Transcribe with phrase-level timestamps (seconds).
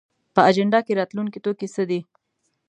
[0.33, 1.99] په اجنډا کې راتلونکی توکي څه دي؟